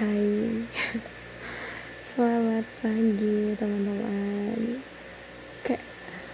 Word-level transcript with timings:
Hai. 0.00 0.64
Selamat 2.08 2.64
pagi 2.80 3.52
teman-teman. 3.52 4.80
Kayak 5.60 5.84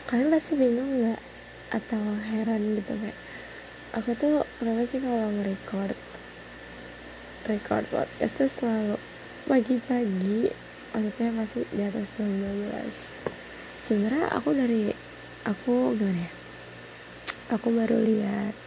Kalian 0.06 0.30
pasti 0.30 0.54
bingung 0.54 1.02
gak 1.02 1.18
Atau 1.74 1.98
heran 2.30 2.78
gitu 2.78 2.94
kayak 2.94 3.18
Aku 3.98 4.14
tuh 4.14 4.46
kenapa 4.62 4.86
sih 4.86 5.02
kalau 5.02 5.34
nge-record? 5.34 5.98
Record 7.50 7.84
podcast 7.90 8.34
tuh 8.38 8.46
selalu 8.54 9.02
Pagi-pagi 9.50 10.46
Maksudnya 10.94 11.34
pasti 11.34 11.66
di 11.66 11.82
atas 11.82 12.06
jam 12.14 12.30
12 12.38 13.82
Sebenernya 13.82 14.30
aku 14.30 14.54
dari 14.54 14.94
Aku 15.42 15.90
gimana 15.98 16.22
ya? 16.22 16.32
Aku 17.58 17.74
baru 17.74 17.98
lihat 17.98 18.65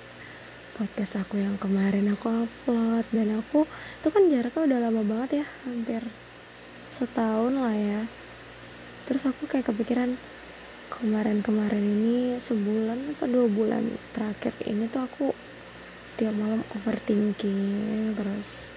podcast 0.80 1.20
aku 1.20 1.36
yang 1.36 1.60
kemarin 1.60 2.08
aku 2.16 2.48
upload. 2.48 3.04
Dan 3.12 3.36
aku 3.36 3.68
itu 3.68 4.08
kan 4.08 4.24
jaraknya 4.32 4.64
udah 4.64 4.80
lama 4.88 5.02
banget 5.04 5.44
ya 5.44 5.46
hampir 5.68 6.02
setahun 6.96 7.52
lah 7.60 7.76
ya. 7.76 8.08
Terus 9.04 9.28
aku 9.28 9.44
kayak 9.52 9.68
kepikiran 9.68 10.16
kemarin-kemarin 10.88 11.84
ini 11.84 12.40
sebulan 12.40 13.20
apa 13.20 13.28
dua 13.28 13.52
bulan 13.52 13.92
terakhir 14.16 14.56
ini 14.64 14.88
tuh 14.88 15.04
aku 15.04 15.36
tiap 16.16 16.32
malam 16.40 16.64
overthinking. 16.72 18.16
Terus 18.16 18.72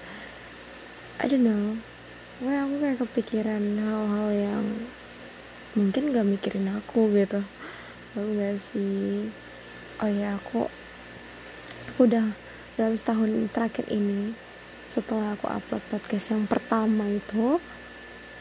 I 1.22 1.30
don't 1.30 1.46
know. 1.46 1.78
Wah, 2.42 2.66
aku 2.66 2.82
kayak 2.82 2.98
kepikiran 3.06 3.62
hal-hal 3.78 4.28
yang 4.34 4.66
mungkin 5.78 6.10
gak 6.10 6.26
mikirin 6.26 6.66
aku 6.74 7.14
gitu. 7.14 7.46
Tau 8.18 8.26
gak 8.34 8.58
sih? 8.74 9.30
Oh 10.02 10.10
ya 10.10 10.34
aku 10.34 10.66
udah 12.00 12.34
dalam 12.74 12.94
setahun 12.96 13.30
terakhir 13.52 13.86
ini 13.92 14.32
setelah 14.92 15.36
aku 15.36 15.48
upload 15.48 15.84
podcast 15.88 16.36
yang 16.36 16.44
pertama 16.44 17.08
itu 17.08 17.60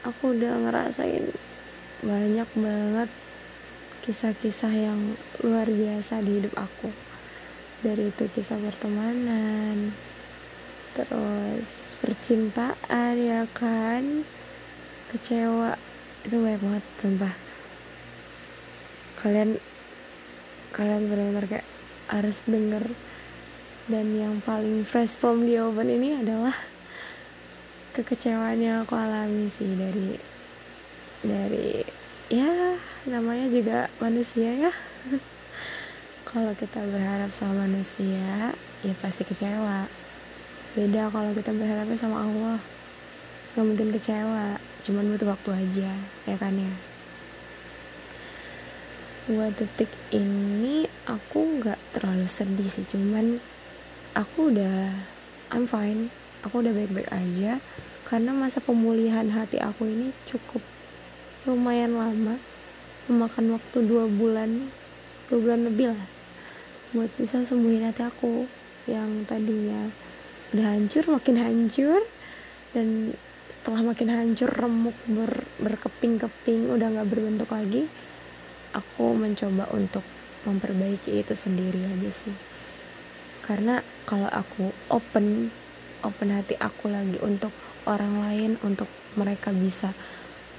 aku 0.04 0.36
udah 0.36 0.68
ngerasain 0.68 1.32
banyak 2.02 2.50
banget 2.58 3.10
kisah-kisah 4.02 4.74
yang 4.74 5.14
luar 5.46 5.70
biasa 5.70 6.26
di 6.26 6.42
hidup 6.42 6.58
aku. 6.58 6.90
Dari 7.86 8.10
itu 8.10 8.26
kisah 8.34 8.58
pertemanan 8.58 9.94
terus 10.98 11.96
percintaan 12.02 13.16
ya 13.22 13.46
kan? 13.54 14.26
Kecewa 15.14 15.78
itu 16.26 16.36
banyak 16.42 16.62
banget 16.62 16.86
sumpah. 16.98 17.34
Kalian 19.22 19.62
kalian 20.74 21.04
benar-benar 21.06 21.46
kayak 21.46 21.68
harus 22.10 22.42
denger 22.50 22.90
dan 23.92 24.16
yang 24.16 24.40
paling 24.40 24.88
fresh 24.88 25.20
from 25.20 25.44
the 25.44 25.60
oven 25.60 25.92
ini 25.92 26.16
adalah 26.16 26.56
kekecewaan 27.92 28.56
yang 28.64 28.88
aku 28.88 28.96
alami 28.96 29.52
sih 29.52 29.68
dari 29.76 30.16
dari 31.20 31.84
ya 32.32 32.80
namanya 33.12 33.52
juga 33.52 33.92
manusia 34.00 34.48
ya. 34.48 34.72
Kalau 36.32 36.56
kita 36.56 36.80
berharap 36.88 37.36
sama 37.36 37.68
manusia 37.68 38.56
ya 38.80 38.94
pasti 39.04 39.28
kecewa. 39.28 39.92
Beda 40.72 41.12
kalau 41.12 41.36
kita 41.36 41.52
berharapnya 41.52 42.00
sama 42.00 42.24
Allah. 42.24 42.64
Nggak 43.52 43.66
mungkin 43.68 43.90
kecewa 43.92 44.56
cuman 44.88 45.12
butuh 45.12 45.36
waktu 45.36 45.50
aja 45.52 45.92
ya 46.24 46.36
kan 46.40 46.56
ya? 46.56 46.72
Buat 49.28 49.60
detik 49.60 49.92
ini 50.16 50.88
aku 51.04 51.60
nggak 51.60 51.76
terlalu 51.92 52.32
sedih 52.32 52.72
sih 52.72 52.88
cuman 52.88 53.44
aku 54.16 54.54
udah 54.54 54.92
I'm 55.52 55.68
fine. 55.68 56.12
Aku 56.48 56.64
udah 56.64 56.74
baik-baik 56.74 57.12
aja. 57.12 57.62
Karena 58.08 58.34
masa 58.34 58.60
pemulihan 58.60 59.30
hati 59.32 59.62
aku 59.62 59.88
ini 59.88 60.12
cukup 60.28 60.64
lumayan 61.48 61.96
lama. 61.96 62.40
Memakan 63.10 63.58
waktu 63.58 63.78
dua 63.86 64.08
bulan 64.08 64.72
dua 65.28 65.40
bulan 65.40 65.62
lebih 65.68 65.96
lah 65.96 66.06
buat 66.92 67.08
bisa 67.16 67.40
sembuhin 67.48 67.88
hati 67.88 68.04
aku 68.04 68.52
yang 68.84 69.24
tadinya 69.24 69.88
udah 70.52 70.66
hancur 70.76 71.08
makin 71.08 71.36
hancur. 71.40 72.02
Dan 72.72 73.16
setelah 73.52 73.92
makin 73.92 74.08
hancur 74.12 74.48
remuk 74.48 74.96
ber, 75.08 75.44
berkeping-keping 75.60 76.72
udah 76.72 76.88
nggak 76.88 77.10
berbentuk 77.12 77.52
lagi 77.52 77.88
aku 78.72 79.12
mencoba 79.16 79.68
untuk 79.76 80.04
memperbaiki 80.48 81.20
itu 81.20 81.36
sendiri 81.36 81.84
aja 81.84 82.10
sih 82.10 82.51
karena 83.42 83.82
kalau 84.06 84.30
aku 84.30 84.70
open 84.90 85.50
open 86.02 86.30
hati 86.34 86.58
aku 86.58 86.90
lagi 86.90 87.18
untuk 87.22 87.54
orang 87.86 88.22
lain 88.22 88.52
untuk 88.62 88.90
mereka 89.18 89.50
bisa 89.54 89.94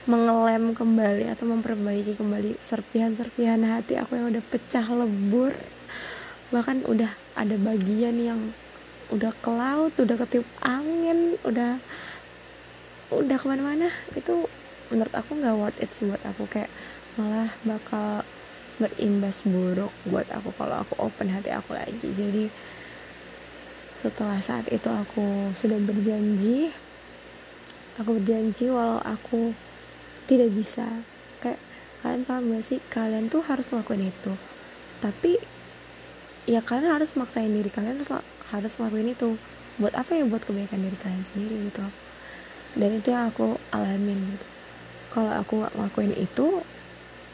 mengelem 0.03 0.75
kembali 0.75 1.31
atau 1.31 1.47
memperbaiki 1.47 2.19
kembali 2.19 2.59
serpihan-serpihan 2.59 3.63
hati 3.63 3.95
aku 3.95 4.19
yang 4.19 4.35
udah 4.35 4.45
pecah 4.51 4.87
lebur. 4.91 5.55
Bahkan 6.51 6.91
udah 6.91 7.15
ada 7.39 7.57
bagian 7.57 8.19
yang 8.19 8.41
udah 9.13 9.31
ke 9.45 9.51
laut 9.53 9.93
udah 10.01 10.17
ketiup 10.25 10.49
angin 10.65 11.39
udah 11.47 11.79
udah 13.15 13.37
ke 13.39 13.47
mana-mana. 13.47 13.95
Itu 14.19 14.51
menurut 14.91 15.15
aku 15.15 15.39
nggak 15.39 15.55
worth 15.55 15.79
it 15.79 15.91
sih 15.95 16.11
buat 16.11 16.23
aku. 16.27 16.51
Kayak 16.51 16.71
malah 17.15 17.55
bakal 17.63 18.27
berimbas 18.81 19.45
buruk 19.45 19.93
buat 20.09 20.29
aku 20.33 20.53
kalau 20.57 20.85
aku 20.85 20.95
open 21.01 21.29
hati 21.33 21.53
aku 21.53 21.77
lagi. 21.77 22.09
Jadi 22.13 22.49
setelah 24.03 24.41
saat 24.43 24.67
itu 24.73 24.91
aku 24.91 25.55
sudah 25.55 25.79
berjanji 25.79 26.75
aku 28.01 28.17
berjanji 28.21 28.73
walau 28.73 29.01
aku 29.05 29.53
tidak 30.25 30.51
bisa. 30.55 31.05
Kayak 31.43 31.61
kalian 32.01 32.23
paham 32.25 32.43
gak 32.57 32.65
sih? 32.65 32.79
Kalian 32.89 33.29
tuh 33.29 33.43
harus 33.45 33.67
melakukan 33.69 34.09
itu. 34.09 34.33
Tapi 35.03 35.37
ya 36.49 36.59
kalian 36.65 36.99
harus 36.99 37.15
maksain 37.15 37.53
diri 37.53 37.71
kalian 37.71 38.03
harus 38.03 38.11
harus 38.53 38.73
lakuin 38.81 39.13
itu. 39.13 39.37
Buat 39.77 39.99
apa 39.99 40.17
ya? 40.17 40.25
Buat 40.25 40.47
kebaikan 40.47 40.81
diri 40.81 40.97
kalian 40.97 41.25
sendiri 41.25 41.57
gitu. 41.69 41.85
Dan 42.73 42.91
itu 42.97 43.13
yang 43.13 43.29
aku 43.29 43.61
alamin 43.75 44.19
gitu. 44.37 44.47
Kalau 45.13 45.33
aku 45.37 45.53
nggak 45.61 45.73
ngelakuin 45.77 46.15
itu 46.17 46.47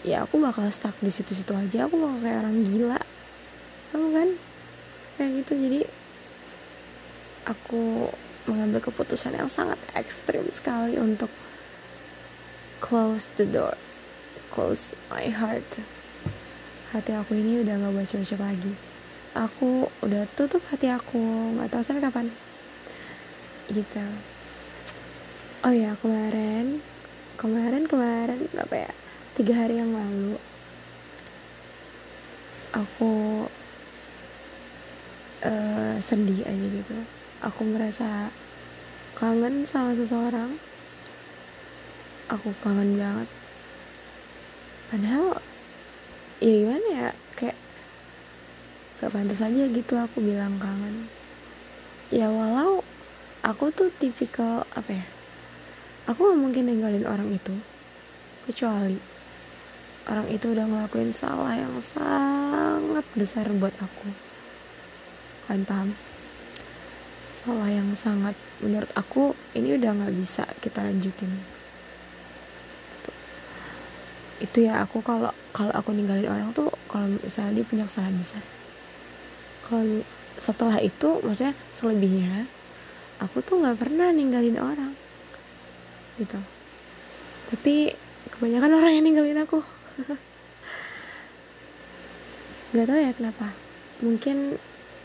ya 0.06 0.22
aku 0.22 0.38
bakal 0.38 0.66
stuck 0.70 0.94
di 1.02 1.10
situ-situ 1.10 1.50
aja. 1.54 1.90
Aku 1.90 1.98
bakal 1.98 2.18
kayak 2.22 2.38
orang 2.46 2.56
gila. 2.62 3.00
Kamu 3.90 4.08
kan? 4.14 4.28
Kayak 5.18 5.30
gitu. 5.42 5.52
Jadi 5.58 5.80
aku 7.48 7.82
mengambil 8.46 8.80
keputusan 8.80 9.34
yang 9.34 9.50
sangat 9.50 9.80
ekstrim 9.96 10.46
sekali 10.54 11.00
untuk 11.00 11.30
close 12.78 13.26
the 13.40 13.46
door. 13.48 13.74
Close 14.54 14.94
my 15.10 15.28
heart. 15.28 15.66
Hati 16.94 17.12
aku 17.12 17.36
ini 17.36 17.60
udah 17.60 17.76
gak 17.76 17.92
buat 17.92 18.06
siapa 18.08 18.48
lagi. 18.48 18.72
Aku 19.36 19.92
udah 20.00 20.24
tutup 20.32 20.64
hati 20.72 20.88
aku. 20.88 21.20
Nggak 21.58 21.68
tahu 21.68 21.82
sampai 21.84 22.02
kapan. 22.08 22.26
Gitu. 23.68 24.04
Oh 25.62 25.74
ya 25.74 25.92
kemarin. 26.00 26.80
Kemarin 27.36 27.84
kemarin 27.86 28.50
berapa 28.50 28.88
ya 28.88 28.92
tiga 29.38 29.54
hari 29.54 29.78
yang 29.78 29.94
lalu 29.94 30.34
aku 32.74 33.46
uh, 35.46 35.94
sedih 36.02 36.42
aja 36.42 36.66
gitu. 36.74 36.96
Aku 37.46 37.62
merasa 37.62 38.34
kangen 39.14 39.62
sama 39.62 39.94
seseorang. 39.94 40.58
Aku 42.34 42.50
kangen 42.58 42.98
banget. 42.98 43.30
Padahal 44.90 45.38
ya 46.42 46.52
gimana 46.58 46.86
ya 46.90 47.08
kayak 47.38 47.58
gak 48.98 49.14
pantas 49.14 49.38
aja 49.38 49.64
gitu 49.70 49.94
aku 49.94 50.18
bilang 50.18 50.58
kangen. 50.58 51.06
Ya 52.10 52.26
walau 52.26 52.82
aku 53.46 53.70
tuh 53.70 53.94
tipikal 54.02 54.66
apa 54.74 54.98
ya 54.98 55.06
aku 56.10 56.26
gak 56.26 56.40
mungkin 56.42 56.66
ninggalin 56.66 57.06
orang 57.06 57.30
itu. 57.30 57.54
Kecuali 58.50 59.07
orang 60.08 60.26
itu 60.32 60.56
udah 60.56 60.64
ngelakuin 60.64 61.12
salah 61.12 61.52
yang 61.52 61.76
sangat 61.84 63.04
besar 63.12 63.44
buat 63.52 63.76
aku. 63.76 64.08
Kalian 65.44 65.64
paham? 65.68 65.88
Salah 67.36 67.68
yang 67.68 67.92
sangat 67.92 68.32
menurut 68.64 68.88
aku 68.96 69.36
ini 69.52 69.76
udah 69.76 69.92
nggak 69.92 70.14
bisa 70.16 70.48
kita 70.64 70.80
lanjutin. 70.80 71.28
Itu 74.40 74.64
ya 74.64 74.80
aku 74.80 75.04
kalau 75.04 75.28
kalau 75.52 75.72
aku 75.76 75.92
ninggalin 75.92 76.28
orang 76.28 76.50
tuh 76.56 76.72
kalau 76.88 77.12
misalnya 77.20 77.60
dia 77.60 77.64
punya 77.68 77.84
kesalahan 77.84 78.16
besar. 78.16 78.42
Kalau 79.68 80.02
setelah 80.40 80.80
itu 80.80 81.20
maksudnya 81.20 81.52
selebihnya 81.76 82.48
aku 83.20 83.44
tuh 83.44 83.60
nggak 83.60 83.76
pernah 83.76 84.08
ninggalin 84.08 84.56
orang. 84.56 84.92
Gitu. 86.16 86.40
Tapi 87.52 87.92
kebanyakan 88.32 88.72
orang 88.72 88.92
yang 88.96 89.04
ninggalin 89.04 89.44
aku 89.44 89.77
nggak 92.72 92.86
tahu 92.86 92.98
ya 92.98 93.12
kenapa. 93.14 93.46
Mungkin 93.98 94.60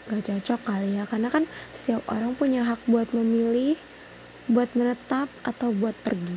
gak 0.10 0.24
cocok 0.28 0.60
kali 0.62 1.00
ya. 1.00 1.04
Karena 1.10 1.30
kan 1.32 1.50
setiap 1.74 2.04
orang 2.12 2.36
punya 2.38 2.62
hak 2.68 2.84
buat 2.86 3.10
memilih 3.16 3.80
buat 4.52 4.68
menetap 4.76 5.32
atau 5.48 5.72
buat 5.72 5.96
pergi. 6.04 6.36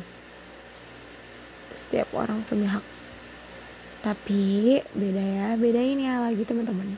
Setiap 1.75 2.07
orang 2.15 2.41
punya 2.47 2.79
hak. 2.79 2.85
Tapi 4.01 4.79
beda 4.95 5.23
ya 5.23 5.47
beda 5.59 5.81
ini 5.83 6.07
ya 6.07 6.23
lagi 6.23 6.41
teman-teman. 6.47 6.95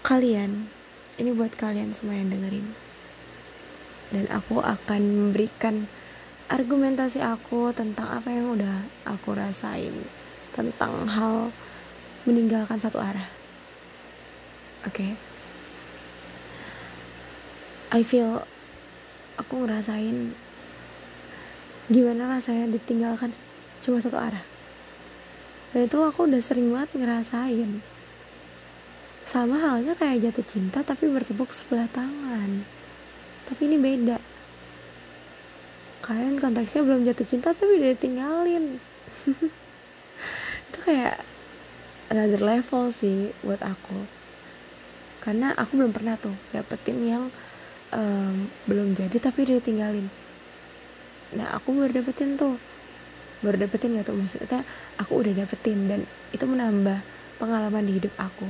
Kalian 0.00 0.72
ini 1.20 1.30
buat 1.34 1.52
kalian 1.52 1.92
semua 1.92 2.16
yang 2.16 2.32
dengerin. 2.32 2.72
Dan 4.08 4.24
aku 4.32 4.64
akan 4.64 5.02
memberikan 5.04 5.84
argumentasi 6.48 7.20
aku 7.20 7.76
tentang 7.76 8.08
apa 8.08 8.32
yang 8.32 8.56
udah 8.56 8.88
aku 9.04 9.36
rasain 9.36 9.92
tentang 10.56 11.04
hal 11.04 11.52
meninggalkan 12.24 12.80
satu 12.80 12.96
arah. 12.96 13.28
Oke? 14.88 15.12
Okay? 15.12 15.12
I 17.88 18.00
feel 18.00 18.44
aku 19.36 19.64
ngerasain 19.64 20.32
gimana 21.88 22.36
rasanya 22.36 22.68
ditinggalkan 22.72 23.32
cuma 23.84 24.00
satu 24.00 24.16
arah. 24.16 24.44
Dan 25.76 25.84
itu 25.84 26.00
aku 26.00 26.28
udah 26.28 26.40
sering 26.40 26.72
banget 26.72 26.96
ngerasain. 26.96 27.84
Sama 29.28 29.60
halnya 29.60 29.92
kayak 29.92 30.32
jatuh 30.32 30.44
cinta 30.48 30.80
tapi 30.80 31.12
bertepuk 31.12 31.52
sebelah 31.52 31.88
tangan. 31.92 32.64
Tapi 33.44 33.68
ini 33.68 33.76
beda 33.76 34.37
kalian 36.08 36.40
konteksnya 36.40 36.80
belum 36.88 37.04
jatuh 37.04 37.26
cinta 37.28 37.52
tapi 37.52 37.76
udah 37.76 37.92
ditinggalin. 37.92 38.80
Itu 40.72 40.78
kayak 40.80 41.20
another 42.08 42.40
level 42.40 42.88
sih 42.88 43.36
buat 43.44 43.60
aku. 43.60 44.08
Karena 45.20 45.52
aku 45.52 45.76
belum 45.76 45.92
pernah 45.92 46.16
tuh 46.16 46.32
dapetin 46.56 47.04
yang 47.04 47.28
um, 47.92 48.48
belum 48.64 48.96
jadi 48.96 49.12
tapi 49.20 49.44
udah 49.44 49.60
ditinggalin. 49.60 50.08
Nah 51.36 51.52
aku 51.52 51.76
baru 51.76 52.00
dapetin 52.00 52.40
tuh. 52.40 52.56
Baru 53.44 53.60
dapetin 53.60 54.00
gak 54.00 54.08
tuh? 54.08 54.16
Maksudnya 54.16 54.64
aku 54.96 55.20
udah 55.20 55.44
dapetin 55.44 55.92
dan 55.92 56.08
itu 56.32 56.42
menambah 56.48 57.04
pengalaman 57.36 57.84
di 57.84 58.00
hidup 58.00 58.16
aku. 58.16 58.48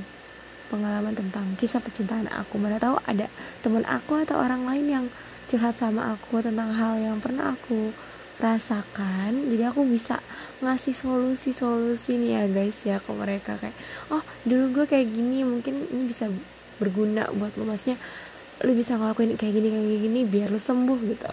Pengalaman 0.70 1.18
tentang 1.18 1.58
kisah 1.58 1.82
percintaan 1.82 2.30
aku. 2.30 2.54
Mana 2.56 2.78
tahu 2.78 3.02
ada 3.02 3.26
teman 3.66 3.82
aku 3.82 4.22
atau 4.22 4.38
orang 4.38 4.62
lain 4.62 4.86
yang 4.86 5.04
curhat 5.48 5.80
sama 5.80 6.12
aku 6.12 6.44
tentang 6.44 6.76
hal 6.76 7.00
yang 7.00 7.16
pernah 7.24 7.56
aku 7.56 7.96
rasakan. 8.38 9.48
Jadi 9.48 9.64
aku 9.64 9.82
bisa 9.88 10.20
ngasih 10.60 10.94
solusi-solusi 10.94 12.20
nih 12.20 12.30
ya 12.36 12.44
guys 12.52 12.78
ya 12.84 12.96
ke 13.00 13.10
mereka. 13.16 13.56
Kayak 13.56 13.76
oh 14.12 14.22
dulu 14.44 14.82
gue 14.82 14.84
kayak 14.84 15.08
gini 15.08 15.42
mungkin 15.42 15.88
ini 15.88 16.04
bisa 16.04 16.28
berguna 16.78 17.26
buat 17.34 17.56
lo 17.56 17.66
maksudnya 17.66 17.98
lu 18.62 18.74
bisa 18.76 18.94
ngelakuin 19.00 19.34
kayak 19.34 19.54
gini 19.56 19.68
kayak 19.72 20.00
gini 20.04 20.20
biar 20.28 20.48
lu 20.52 20.60
sembuh 20.60 20.98
gitu. 21.08 21.26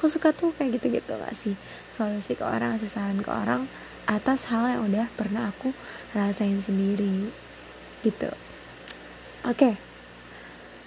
Aku 0.00 0.06
suka 0.08 0.32
tuh 0.32 0.56
kayak 0.56 0.78
gitu 0.78 0.94
gitu 0.94 1.12
gak 1.18 1.34
sih 1.34 1.54
solusi 1.90 2.38
ke 2.38 2.46
orang 2.46 2.78
ngasih 2.78 2.90
saran 2.90 3.18
ke 3.18 3.30
orang 3.30 3.66
atas 4.06 4.46
hal 4.48 4.64
yang 4.70 4.82
udah 4.86 5.10
pernah 5.18 5.50
aku 5.50 5.74
rasain 6.16 6.62
sendiri 6.62 7.28
gitu. 8.06 8.30
Oke 9.44 9.74
okay. 9.74 9.74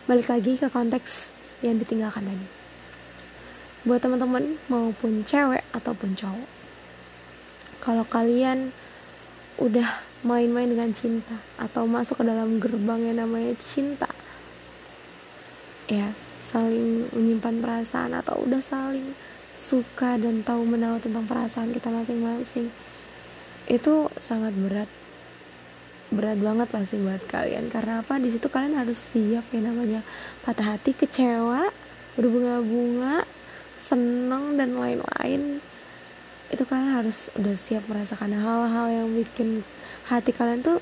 balik 0.08 0.32
lagi 0.32 0.56
ke 0.56 0.72
konteks 0.72 1.32
yang 1.60 1.76
ditinggalkan 1.78 2.24
tadi 2.24 2.61
buat 3.86 4.02
teman-teman 4.02 4.62
maupun 4.70 5.26
cewek 5.26 5.66
ataupun 5.74 6.14
cowok. 6.14 6.50
Kalau 7.82 8.06
kalian 8.06 8.76
udah 9.58 10.06
main-main 10.22 10.70
dengan 10.70 10.94
cinta 10.94 11.42
atau 11.58 11.90
masuk 11.90 12.22
ke 12.22 12.24
dalam 12.30 12.62
gerbang 12.62 13.10
yang 13.10 13.26
namanya 13.26 13.58
cinta 13.58 14.10
ya 15.90 16.14
saling 16.40 17.10
menyimpan 17.10 17.58
perasaan 17.58 18.14
atau 18.14 18.38
udah 18.46 18.62
saling 18.62 19.18
suka 19.58 20.16
dan 20.22 20.46
tahu 20.46 20.64
menahu 20.64 21.02
tentang 21.02 21.26
perasaan 21.26 21.74
kita 21.76 21.90
masing-masing 21.92 22.72
itu 23.70 24.10
sangat 24.18 24.56
berat. 24.58 24.90
Berat 26.12 26.44
banget 26.44 26.68
pasti 26.68 27.00
buat 27.00 27.24
kalian. 27.24 27.72
Karena 27.72 28.04
apa? 28.04 28.20
Di 28.20 28.28
situ 28.28 28.52
kalian 28.52 28.76
harus 28.76 29.00
siap 29.00 29.48
ya 29.54 29.62
namanya 29.64 30.04
patah 30.44 30.76
hati 30.76 30.92
kecewa 30.92 31.72
berbunga-bunga 32.20 33.24
seneng 33.82 34.62
dan 34.62 34.78
lain-lain. 34.78 35.58
Itu 36.54 36.64
kalian 36.70 37.02
harus 37.02 37.34
udah 37.34 37.58
siap 37.58 37.90
merasakan 37.90 38.38
hal-hal 38.38 38.88
yang 38.94 39.10
bikin 39.18 39.66
hati 40.06 40.30
kalian 40.30 40.62
tuh 40.62 40.78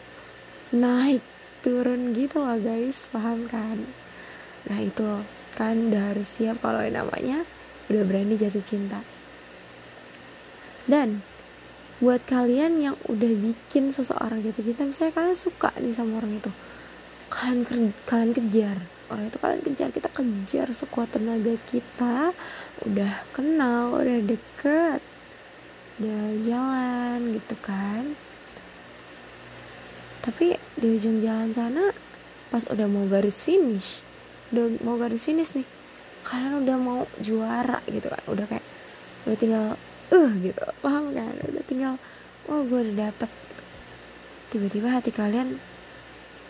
naik 0.76 1.24
turun 1.64 2.12
gitu 2.12 2.44
loh 2.44 2.60
guys. 2.60 3.08
Paham 3.10 3.48
kan? 3.48 3.88
Nah 4.68 4.80
itu 4.84 5.24
kan 5.56 5.88
udah 5.88 6.12
harus 6.12 6.28
siap 6.28 6.60
kalau 6.60 6.84
namanya 6.84 7.48
udah 7.88 8.04
berani 8.04 8.36
jatuh 8.36 8.62
cinta. 8.62 9.00
Dan 10.90 11.24
buat 12.00 12.24
kalian 12.24 12.80
yang 12.80 12.96
udah 13.12 13.34
bikin 13.36 13.92
seseorang 13.92 14.40
jatuh 14.40 14.64
cinta 14.64 14.88
misalnya 14.88 15.14
kalian 15.20 15.36
suka 15.36 15.76
nih 15.84 15.92
sama 15.92 16.24
orang 16.24 16.40
itu 16.40 16.52
kalian 17.28 17.92
kalian 18.08 18.32
kejar 18.32 18.78
orang 19.10 19.28
itu 19.28 19.38
kalian 19.42 19.62
kejar. 19.66 19.90
Kita 19.90 20.10
kejar 20.14 20.68
sekuat 20.72 21.14
tenaga 21.14 21.54
kita. 21.68 22.32
Udah 22.86 23.26
kenal 23.36 24.00
udah 24.00 24.20
deket 24.24 25.02
udah 26.00 26.24
jalan 26.48 27.20
gitu 27.36 27.56
kan. 27.60 28.16
Tapi 30.24 30.56
di 30.80 30.88
ujung 30.96 31.20
jalan 31.20 31.52
sana 31.52 31.92
pas 32.50 32.64
udah 32.72 32.88
mau 32.88 33.06
garis 33.06 33.46
finish 33.46 34.02
udah 34.50 34.82
mau 34.82 34.98
garis 34.98 35.22
finish 35.22 35.54
nih 35.54 35.68
kalian 36.26 36.66
udah 36.66 36.78
mau 36.80 37.00
juara 37.20 37.84
gitu 37.86 38.08
kan. 38.08 38.24
Udah 38.32 38.46
kayak 38.48 38.66
udah 39.28 39.38
tinggal 39.38 39.66
uh 40.10 40.32
gitu. 40.40 40.64
Paham 40.80 41.12
kan? 41.12 41.34
Udah 41.46 41.64
tinggal 41.68 41.94
oh 42.48 42.64
gue 42.64 42.80
udah 42.80 43.12
dapet. 43.12 43.32
Tiba-tiba 44.50 44.88
hati 44.90 45.12
kalian 45.14 45.60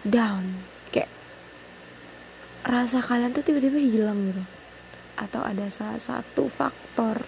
down 0.06 0.64
rasa 2.70 3.02
kalian 3.02 3.34
tuh 3.34 3.42
tiba-tiba 3.42 3.82
hilang 3.82 4.30
gitu. 4.30 4.44
Atau 5.18 5.42
ada 5.42 5.68
salah 5.74 5.98
satu 6.00 6.46
faktor 6.48 7.26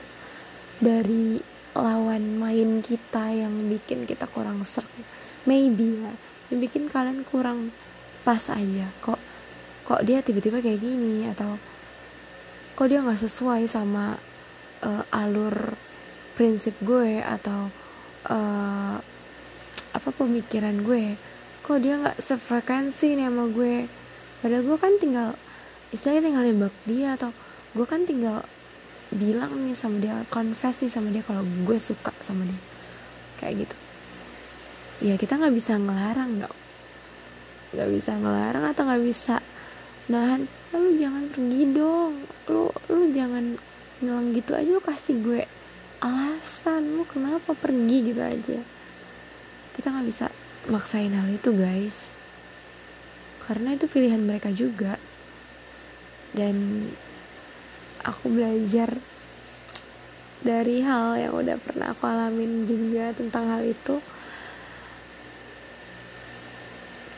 dari 0.77 1.41
lawan 1.73 2.37
main 2.37 2.85
kita 2.85 3.33
yang 3.33 3.71
bikin 3.71 4.03
kita 4.03 4.27
kurang 4.27 4.67
serg 4.67 4.91
maybe 5.47 6.03
ya 6.03 6.11
yang 6.51 6.59
bikin 6.59 6.91
kalian 6.91 7.23
kurang 7.23 7.71
pas 8.21 8.51
aja. 8.51 8.91
Kok 9.01 9.19
kok 9.87 10.01
dia 10.03 10.19
tiba-tiba 10.19 10.59
kayak 10.59 10.83
gini? 10.83 11.25
Atau 11.31 11.57
kok 12.75 12.87
dia 12.91 12.99
nggak 13.01 13.23
sesuai 13.23 13.65
sama 13.71 14.19
uh, 14.83 15.03
alur 15.15 15.73
prinsip 16.35 16.75
gue? 16.83 17.23
Atau 17.23 17.71
uh, 18.27 18.95
apa 19.95 20.09
pemikiran 20.11 20.83
gue? 20.83 21.15
Kok 21.63 21.79
dia 21.79 21.97
nggak 21.97 22.19
sefrekuensi 22.19 23.15
nih 23.15 23.31
sama 23.31 23.47
gue 23.47 24.00
padahal 24.41 24.65
gue 24.65 24.77
kan 24.77 24.93
tinggal 24.97 25.37
istilahnya 25.93 26.23
tinggal 26.27 26.43
nembak 26.43 26.75
dia 26.83 27.15
atau 27.15 27.29
gue 27.71 27.85
kan 27.87 28.03
tinggal 28.03 28.43
bilang 29.11 29.67
nih 29.67 29.75
sama 29.75 29.99
dia 29.99 30.23
confess 30.31 30.79
nih 30.79 30.91
sama 30.91 31.11
dia 31.11 31.23
kalau 31.23 31.43
gue 31.43 31.77
suka 31.77 32.15
sama 32.23 32.47
dia. 32.47 32.61
Kayak 33.39 33.67
gitu. 33.67 33.75
Ya 35.03 35.15
kita 35.19 35.35
nggak 35.35 35.55
bisa 35.55 35.75
ngelarang 35.75 36.31
dong. 36.47 36.57
Nggak 37.75 37.89
bisa 37.91 38.11
ngelarang 38.15 38.63
atau 38.71 38.83
nggak 38.87 39.03
bisa 39.03 39.35
nahan 40.07 40.47
lu 40.71 40.95
jangan 40.95 41.27
pergi 41.27 41.61
dong. 41.75 42.13
Lu 42.47 42.71
lu 42.87 43.11
jangan 43.11 43.59
ngilang 43.99 44.27
gitu 44.31 44.51
aja 44.55 44.69
lu 44.71 44.83
kasih 44.83 45.15
gue 45.19 45.41
alasan. 45.99 46.81
Lu 46.95 47.03
kenapa 47.03 47.51
pergi 47.51 47.97
gitu 48.15 48.21
aja? 48.23 48.59
Kita 49.75 49.87
nggak 49.91 50.07
bisa 50.07 50.25
maksain 50.71 51.11
hal 51.11 51.27
itu 51.27 51.51
guys 51.51 52.20
karena 53.47 53.73
itu 53.77 53.85
pilihan 53.89 54.21
mereka 54.21 54.49
juga. 54.53 55.01
Dan 56.31 56.87
aku 58.01 58.31
belajar 58.31 58.97
dari 60.41 60.81
hal 60.81 61.21
yang 61.21 61.33
udah 61.37 61.57
pernah 61.61 61.93
aku 61.93 62.03
alamin 62.09 62.65
juga 62.65 63.13
tentang 63.13 63.51
hal 63.53 63.61
itu. 63.65 64.01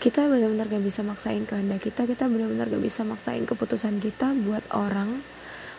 Kita 0.04 0.28
benar-benar 0.28 0.68
gak 0.68 0.84
bisa 0.84 1.00
maksain 1.00 1.48
kehendak 1.48 1.80
kita 1.80 2.04
kita 2.04 2.28
benar-benar 2.28 2.68
gak 2.68 2.84
bisa 2.84 3.08
maksain 3.08 3.48
keputusan 3.48 4.04
kita 4.04 4.36
buat 4.36 4.68
orang 4.76 5.24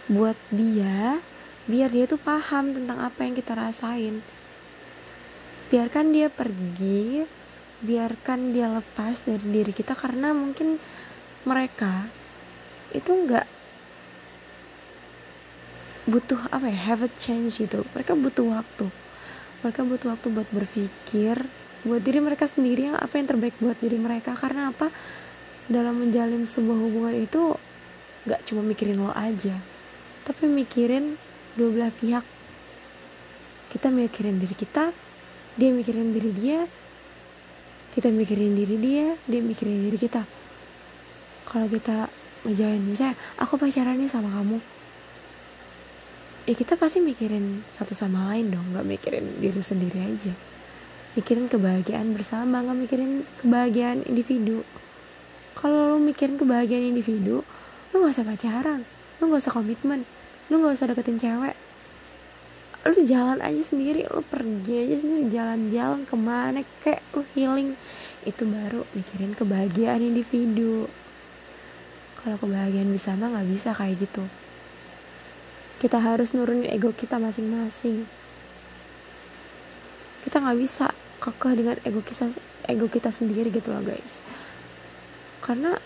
buat 0.08 0.36
dia 0.48 1.20
biar 1.64 1.88
dia 1.92 2.04
tuh 2.04 2.20
paham 2.20 2.76
tentang 2.76 3.00
apa 3.00 3.24
yang 3.24 3.36
kita 3.36 3.52
rasain. 3.52 4.24
Biarkan 5.68 6.12
dia 6.12 6.28
pergi 6.28 7.24
biarkan 7.84 8.56
dia 8.56 8.72
lepas 8.72 9.20
dari 9.22 9.44
diri 9.44 9.72
kita 9.76 9.92
karena 9.92 10.32
mungkin 10.32 10.80
mereka 11.44 12.08
itu 12.96 13.12
nggak 13.12 13.46
butuh 16.08 16.48
apa 16.48 16.68
ya 16.68 16.78
have 16.92 17.04
a 17.04 17.10
change 17.20 17.60
gitu. 17.60 17.84
Mereka 17.92 18.16
butuh 18.16 18.56
waktu. 18.56 18.88
Mereka 19.60 19.80
butuh 19.84 20.08
waktu 20.16 20.26
buat 20.32 20.48
berpikir 20.48 21.36
buat 21.84 22.00
diri 22.00 22.16
mereka 22.16 22.48
sendiri 22.48 22.88
yang 22.88 22.96
apa 22.96 23.20
yang 23.20 23.28
terbaik 23.28 23.56
buat 23.60 23.76
diri 23.76 24.00
mereka. 24.00 24.32
Karena 24.32 24.72
apa? 24.72 24.88
Dalam 25.68 26.00
menjalin 26.00 26.48
sebuah 26.48 26.76
hubungan 26.76 27.16
itu 27.16 27.56
gak 28.24 28.40
cuma 28.48 28.64
mikirin 28.64 29.00
lo 29.00 29.12
aja 29.12 29.56
tapi 30.24 30.48
mikirin 30.48 31.20
dua 31.54 31.68
belah 31.70 31.92
pihak. 31.92 32.24
Kita 33.68 33.92
mikirin 33.92 34.40
diri 34.40 34.56
kita 34.56 34.90
dia 35.54 35.70
mikirin 35.70 36.10
diri 36.10 36.34
dia 36.34 36.66
kita 37.94 38.10
mikirin 38.10 38.58
diri 38.58 38.76
dia 38.76 39.14
dia 39.24 39.40
mikirin 39.40 39.88
diri 39.88 39.96
kita. 39.96 40.26
Kalau 41.46 41.70
kita 41.70 42.10
ngejalan 42.42 42.82
misalnya 42.82 43.16
aku 43.38 43.54
pacaran 43.56 43.96
nih 43.96 44.10
sama 44.10 44.28
kamu. 44.34 44.58
Ya 46.44 46.54
kita 46.58 46.76
pasti 46.76 47.00
mikirin 47.00 47.64
satu 47.72 47.96
sama 47.96 48.34
lain 48.34 48.52
dong 48.52 48.74
nggak 48.74 48.84
mikirin 48.84 49.38
diri 49.40 49.62
sendiri 49.62 50.02
aja. 50.02 50.34
Mikirin 51.14 51.46
kebahagiaan 51.46 52.12
bersama 52.12 52.60
nggak 52.60 52.78
mikirin 52.84 53.22
kebahagiaan 53.40 54.02
individu. 54.10 54.66
Kalau 55.54 55.94
lo 55.94 55.96
mikirin 56.02 56.36
kebahagiaan 56.36 56.90
individu 56.90 57.46
lo 57.94 58.02
gak 58.02 58.18
usah 58.18 58.26
pacaran 58.26 58.82
lo 59.22 59.30
gak 59.30 59.46
usah 59.46 59.54
komitmen 59.54 60.02
lo 60.50 60.54
gak 60.58 60.74
usah 60.74 60.90
deketin 60.90 61.14
cewek 61.14 61.54
lu 62.84 63.00
jalan 63.08 63.40
aja 63.40 63.62
sendiri 63.64 64.04
lu 64.12 64.20
pergi 64.20 64.84
aja 64.84 64.96
sendiri 65.00 65.32
jalan-jalan 65.32 66.04
ke 66.04 66.16
mana 66.20 66.60
kayak 66.84 67.00
lu 67.16 67.24
healing. 67.32 67.80
Itu 68.28 68.44
baru 68.44 68.84
mikirin 68.92 69.32
kebahagiaan 69.32 70.04
individu. 70.04 70.88
Kalau 72.20 72.36
kebahagiaan 72.36 72.92
bersama 72.92 73.32
nggak 73.32 73.48
bisa 73.48 73.72
kayak 73.72 74.04
gitu. 74.04 74.24
Kita 75.80 75.96
harus 76.00 76.36
nurunin 76.36 76.68
ego 76.68 76.92
kita 76.92 77.16
masing-masing. 77.16 78.04
Kita 80.24 80.44
nggak 80.44 80.58
bisa 80.60 80.92
kekeh 81.24 81.52
dengan 81.56 81.76
ego 81.88 82.04
kita 82.04 82.28
ego 82.68 82.88
kita 82.92 83.08
sendiri 83.08 83.48
gitu 83.48 83.72
loh 83.72 83.80
guys. 83.80 84.20
Karena 85.40 85.76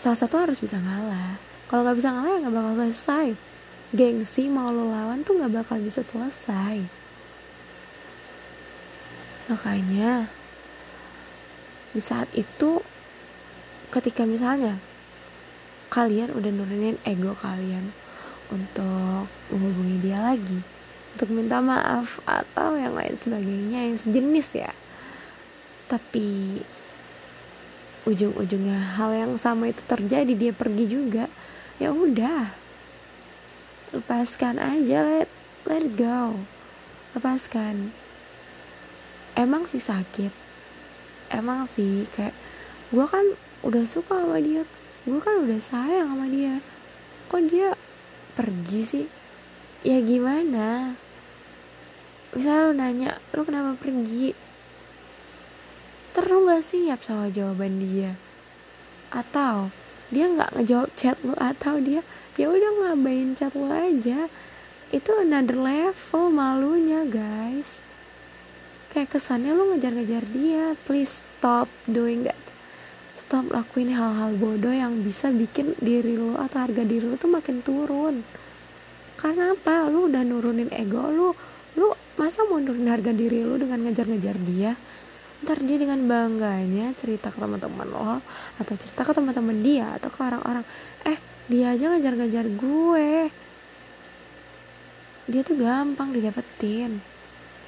salah 0.00 0.16
satu 0.16 0.40
harus 0.40 0.56
bisa 0.56 0.80
ngalah. 0.80 1.36
Kalau 1.68 1.84
nggak 1.84 1.96
bisa 2.00 2.08
ngalah 2.16 2.32
ya 2.32 2.38
nggak 2.44 2.54
bakal 2.56 2.72
selesai 2.80 3.57
gengsi 3.88 4.52
mau 4.52 4.68
lo 4.68 4.92
lawan 4.92 5.24
tuh 5.24 5.40
gak 5.40 5.52
bakal 5.52 5.80
bisa 5.80 6.04
selesai. 6.04 6.84
Makanya 9.48 10.28
di 11.96 12.00
saat 12.04 12.28
itu 12.36 12.84
ketika 13.88 14.28
misalnya 14.28 14.76
kalian 15.88 16.36
udah 16.36 16.52
nurunin 16.52 17.00
ego 17.08 17.32
kalian 17.40 17.96
untuk 18.52 19.24
menghubungi 19.48 20.04
dia 20.04 20.20
lagi 20.20 20.60
untuk 21.16 21.32
minta 21.32 21.64
maaf 21.64 22.20
atau 22.28 22.76
yang 22.76 22.92
lain 22.92 23.16
sebagainya 23.16 23.88
yang 23.88 23.96
sejenis 23.96 24.48
ya. 24.68 24.72
Tapi 25.88 26.60
ujung-ujungnya 28.04 29.00
hal 29.00 29.16
yang 29.16 29.32
sama 29.40 29.72
itu 29.72 29.80
terjadi 29.88 30.32
dia 30.36 30.52
pergi 30.52 30.84
juga 30.84 31.24
ya 31.80 31.88
udah 31.92 32.67
lepaskan 33.92 34.60
aja 34.60 35.04
let 35.04 35.30
let 35.64 35.84
go. 35.96 36.44
Lepaskan. 37.16 37.92
Emang 39.32 39.64
sih 39.70 39.80
sakit. 39.80 40.32
Emang 41.32 41.64
sih 41.68 42.04
kayak 42.12 42.36
gue 42.92 43.06
kan 43.08 43.24
udah 43.64 43.84
suka 43.88 44.24
sama 44.24 44.40
dia. 44.40 44.64
Gue 45.08 45.20
kan 45.20 45.40
udah 45.44 45.60
sayang 45.60 46.12
sama 46.12 46.26
dia. 46.28 46.60
Kok 47.28 47.42
dia 47.48 47.76
pergi 48.36 48.80
sih? 48.84 49.06
Ya 49.86 50.02
gimana? 50.02 50.98
Misalnya 52.34 52.64
lo 52.68 52.72
nanya 52.76 53.10
lo 53.32 53.42
kenapa 53.46 53.72
pergi? 53.78 54.36
Terus 56.12 56.38
gak 56.44 56.64
siap 56.66 57.00
sama 57.00 57.30
jawaban 57.30 57.78
dia? 57.78 58.18
Atau 59.14 59.70
dia 60.08 60.24
nggak 60.28 60.56
ngejawab 60.56 60.90
chat 60.96 61.16
lo 61.20 61.36
atau 61.36 61.76
dia 61.80 62.00
ya 62.38 62.46
udah 62.48 62.94
ngabain 62.94 63.34
chat 63.34 63.52
lo 63.58 63.68
aja. 63.68 64.30
Itu 64.88 65.10
another 65.20 65.58
level 65.58 66.32
malunya 66.32 67.04
guys. 67.04 67.82
Kayak 68.94 69.18
kesannya 69.18 69.52
lo 69.52 69.74
ngejar-ngejar 69.74 70.24
dia. 70.32 70.72
Please 70.88 71.20
stop 71.20 71.68
doing 71.84 72.24
that. 72.24 72.40
Stop 73.18 73.52
lakuin 73.52 73.92
hal-hal 73.92 74.38
bodoh 74.38 74.72
yang 74.72 75.04
bisa 75.04 75.28
bikin 75.28 75.76
diri 75.82 76.16
lo 76.16 76.38
atau 76.40 76.64
harga 76.64 76.86
diri 76.86 77.04
lo 77.04 77.20
tuh 77.20 77.28
makin 77.28 77.60
turun. 77.60 78.24
Karena 79.18 79.52
apa? 79.52 79.90
Lo 79.90 80.08
udah 80.08 80.24
nurunin 80.24 80.72
ego 80.72 81.10
lo 81.10 81.36
lo 81.76 81.94
masa 82.16 82.46
mau 82.48 82.56
nurunin 82.56 82.88
harga 82.88 83.12
diri 83.12 83.44
lo 83.44 83.60
dengan 83.60 83.84
ngejar-ngejar 83.84 84.36
dia 84.46 84.72
ntar 85.38 85.62
dia 85.62 85.78
dengan 85.78 86.02
bangganya 86.02 86.90
cerita 86.98 87.30
ke 87.30 87.38
teman-teman 87.38 87.86
lo 87.86 88.18
atau 88.58 88.74
cerita 88.74 89.06
ke 89.06 89.12
teman-teman 89.14 89.62
dia 89.62 89.94
atau 89.94 90.10
ke 90.10 90.18
orang-orang 90.18 90.66
eh 91.06 91.18
dia 91.48 91.72
aja 91.72 91.94
ngajar-ngajar 91.94 92.44
gue. 92.58 93.10
Dia 95.28 95.40
tuh 95.44 95.56
gampang 95.56 96.12
didapetin. 96.12 97.00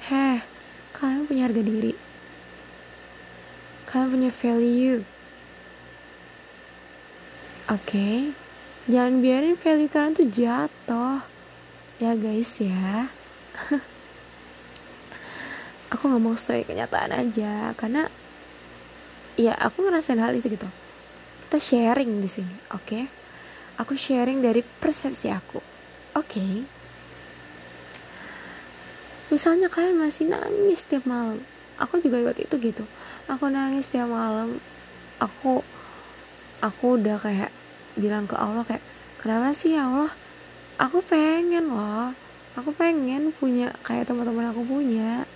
Heh 0.05 0.43
kalian 0.91 1.25
punya 1.25 1.47
harga 1.47 1.63
diri. 1.63 1.93
Kalian 3.87 4.09
punya 4.11 4.31
value. 4.35 5.01
Oke 7.71 7.87
okay? 7.87 8.17
jangan 8.91 9.23
biarin 9.23 9.55
value 9.55 9.87
kalian 9.87 10.13
tuh 10.13 10.27
jatuh. 10.27 11.19
Ya 12.03 12.17
guys 12.17 12.57
ya 12.59 13.07
aku 15.91 16.07
mau 16.07 16.33
sesuai 16.33 16.71
kenyataan 16.71 17.11
aja 17.11 17.75
karena 17.75 18.07
ya 19.35 19.51
aku 19.59 19.83
ngerasain 19.83 20.19
hal 20.23 20.31
itu 20.31 20.47
gitu 20.47 20.67
kita 21.47 21.57
sharing 21.59 22.23
di 22.23 22.29
sini 22.31 22.55
oke 22.71 22.83
okay? 22.87 23.03
aku 23.75 23.99
sharing 23.99 24.39
dari 24.39 24.63
persepsi 24.63 25.27
aku 25.27 25.59
oke 26.15 26.27
okay. 26.27 26.63
misalnya 29.27 29.67
kalian 29.67 29.99
masih 29.99 30.31
nangis 30.31 30.87
setiap 30.87 31.03
malam 31.03 31.43
aku 31.75 31.99
juga 31.99 32.23
waktu 32.23 32.47
itu 32.47 32.55
gitu 32.59 32.83
aku 33.27 33.51
nangis 33.51 33.91
setiap 33.91 34.07
malam 34.07 34.63
aku 35.19 35.59
aku 36.63 36.85
udah 36.95 37.19
kayak 37.19 37.51
bilang 37.99 38.29
ke 38.29 38.39
Allah 38.39 38.63
kayak 38.63 38.83
kenapa 39.19 39.51
sih 39.51 39.75
ya 39.75 39.91
Allah 39.91 40.11
aku 40.79 41.03
pengen 41.03 41.67
loh 41.67 42.15
aku 42.55 42.71
pengen 42.75 43.35
punya 43.35 43.75
kayak 43.83 44.07
teman-teman 44.07 44.51
aku 44.51 44.63
punya 44.63 45.27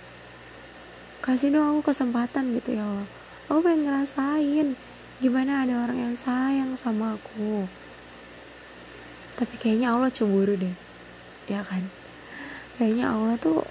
kasih 1.26 1.50
dong 1.50 1.74
aku 1.74 1.90
kesempatan 1.90 2.54
gitu 2.54 2.78
ya 2.78 2.86
Allah. 2.86 3.08
Aku 3.50 3.58
pengen 3.58 3.90
ngerasain 3.90 4.78
gimana 5.18 5.66
ada 5.66 5.82
orang 5.82 5.98
yang 5.98 6.14
sayang 6.14 6.78
sama 6.78 7.18
aku. 7.18 7.66
Tapi 9.34 9.54
kayaknya 9.58 9.90
Allah 9.90 10.14
cemburu 10.14 10.54
deh. 10.54 10.70
Ya 11.50 11.66
kan? 11.66 11.90
Kayaknya 12.78 13.10
Allah 13.10 13.34
tuh 13.42 13.66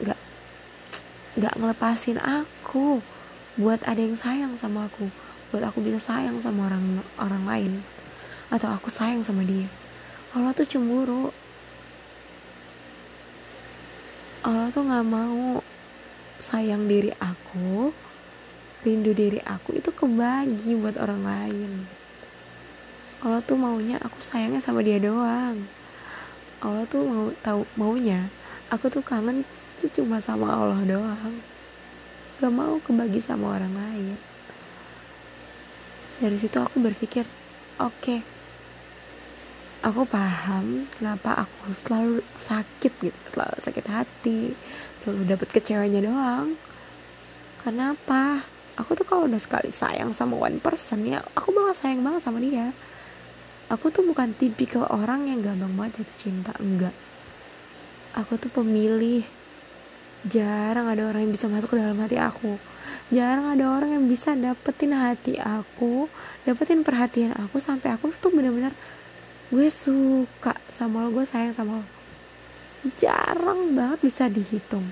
nggak 0.00 0.20
nggak 1.36 1.54
ngelepasin 1.60 2.16
aku 2.24 3.04
buat 3.60 3.84
ada 3.84 4.00
yang 4.00 4.16
sayang 4.16 4.56
sama 4.56 4.88
aku 4.88 5.12
buat 5.52 5.68
aku 5.68 5.84
bisa 5.84 6.00
sayang 6.00 6.40
sama 6.40 6.72
orang 6.72 7.04
orang 7.20 7.44
lain 7.44 7.72
atau 8.48 8.72
aku 8.72 8.88
sayang 8.88 9.20
sama 9.20 9.44
dia. 9.44 9.68
Allah 10.32 10.56
tuh 10.56 10.64
cemburu. 10.64 11.28
Allah 14.40 14.72
tuh 14.72 14.88
nggak 14.88 15.04
mau 15.04 15.60
sayang 16.42 16.90
diri 16.90 17.14
aku 17.22 17.94
rindu 18.82 19.14
diri 19.14 19.38
aku 19.46 19.78
itu 19.78 19.94
kebagi 19.94 20.74
buat 20.74 20.98
orang 20.98 21.22
lain. 21.22 21.72
Allah 23.22 23.38
tuh 23.46 23.54
maunya 23.54 24.02
aku 24.02 24.18
sayangnya 24.18 24.58
sama 24.58 24.82
dia 24.82 24.98
doang. 24.98 25.70
Allah 26.58 26.82
tuh 26.90 27.06
mau 27.06 27.30
tahu 27.46 27.62
maunya 27.78 28.26
aku 28.74 28.90
tuh 28.90 29.06
kangen 29.06 29.46
tuh 29.78 29.86
cuma 29.94 30.18
sama 30.18 30.50
Allah 30.50 30.82
doang. 30.82 31.38
Gak 32.42 32.50
mau 32.50 32.82
kebagi 32.82 33.22
sama 33.22 33.54
orang 33.54 33.70
lain. 33.78 34.18
Dari 36.18 36.34
situ 36.34 36.58
aku 36.58 36.82
berpikir 36.82 37.22
oke 37.78 37.94
okay, 38.02 38.26
aku 39.82 40.06
paham 40.06 40.86
kenapa 40.94 41.42
aku 41.42 41.74
selalu 41.74 42.22
sakit 42.38 42.92
gitu 43.02 43.18
selalu 43.34 43.58
sakit 43.58 43.86
hati 43.90 44.54
selalu 45.02 45.34
dapat 45.34 45.48
kecewanya 45.50 46.00
doang. 46.06 46.54
Karena 47.66 47.94
apa? 47.94 48.46
Aku 48.78 48.94
tuh 48.94 49.02
kalau 49.04 49.26
udah 49.26 49.42
sekali 49.42 49.74
sayang 49.74 50.14
sama 50.14 50.38
one 50.38 50.62
person 50.62 51.04
ya 51.04 51.20
aku 51.34 51.50
bakal 51.50 51.74
sayang 51.74 52.06
banget 52.06 52.22
sama 52.22 52.38
dia. 52.38 52.70
Aku 53.66 53.90
tuh 53.90 54.06
bukan 54.06 54.30
tipikal 54.38 54.86
orang 54.86 55.26
yang 55.26 55.42
gampang 55.42 55.74
banget 55.74 56.02
jatuh 56.06 56.18
cinta 56.30 56.52
enggak. 56.62 56.94
Aku 58.14 58.38
tuh 58.38 58.52
pemilih. 58.54 59.26
Jarang 60.22 60.86
ada 60.86 61.02
orang 61.10 61.26
yang 61.26 61.34
bisa 61.34 61.50
masuk 61.50 61.74
ke 61.74 61.76
dalam 61.82 61.98
hati 61.98 62.14
aku. 62.14 62.54
Jarang 63.10 63.50
ada 63.50 63.64
orang 63.66 63.98
yang 63.98 64.04
bisa 64.06 64.38
dapetin 64.38 64.94
hati 64.94 65.34
aku 65.42 66.06
dapetin 66.46 66.86
perhatian 66.86 67.34
aku 67.38 67.58
sampai 67.58 67.94
aku 67.94 68.10
tuh 68.18 68.30
bener-bener 68.30 68.74
gue 69.52 69.68
suka 69.68 70.56
sama 70.72 71.04
lo 71.04 71.12
gue 71.12 71.28
sayang 71.28 71.52
sama 71.52 71.84
lo. 71.84 71.86
Jarang 72.96 73.76
banget 73.76 74.00
bisa 74.00 74.24
dihitung. 74.32 74.88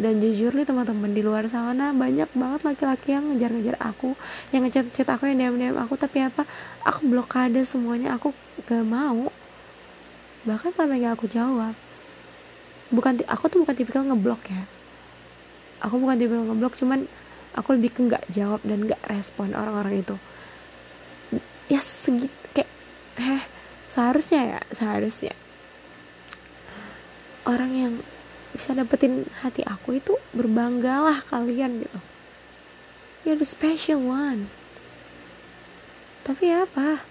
Dan 0.00 0.18
jujur 0.18 0.56
nih 0.56 0.66
teman-teman 0.66 1.12
di 1.14 1.22
luar 1.22 1.46
sana 1.46 1.94
banyak 1.94 2.26
banget 2.34 2.60
laki-laki 2.66 3.14
yang 3.14 3.30
ngejar-ngejar 3.30 3.76
aku 3.78 4.16
yang 4.50 4.64
ngechat-chat 4.66 5.06
aku 5.06 5.30
yang 5.30 5.38
diam-diam 5.38 5.78
aku. 5.78 5.94
Tapi 5.94 6.26
apa? 6.26 6.42
Aku 6.82 7.06
blokade 7.06 7.62
semuanya. 7.62 8.18
Aku 8.18 8.34
gak 8.66 8.82
mau. 8.82 9.30
Bahkan 10.48 10.74
sampai 10.74 11.04
gak 11.04 11.14
aku 11.14 11.30
jawab. 11.30 11.78
Bukan 12.90 13.22
aku 13.30 13.44
tuh 13.46 13.62
bukan 13.62 13.76
tipikal 13.78 14.02
ngeblok 14.02 14.42
ya. 14.50 14.66
Aku 15.86 16.02
bukan 16.02 16.18
tipikal 16.18 16.42
ngeblok 16.42 16.74
cuman 16.74 17.06
aku 17.54 17.78
lebih 17.78 17.90
ke 17.94 18.00
nggak 18.06 18.24
jawab 18.30 18.60
dan 18.66 18.82
nggak 18.82 19.02
respon 19.06 19.54
orang-orang 19.54 20.02
itu. 20.02 20.16
Ya 21.70 21.78
segit 21.78 22.34
kayak 22.50 22.70
eh 23.20 23.42
seharusnya 23.90 24.56
ya 24.56 24.60
seharusnya. 24.70 25.34
Orang 27.42 27.74
yang 27.74 27.98
bisa 28.54 28.78
dapetin 28.78 29.26
hati 29.42 29.66
aku 29.66 29.98
itu 29.98 30.14
berbanggalah 30.30 31.26
kalian 31.26 31.82
gitu. 31.82 31.98
You're 33.26 33.36
the 33.36 33.44
special 33.44 34.06
one. 34.06 34.46
Tapi 36.22 36.54
apa? 36.54 37.02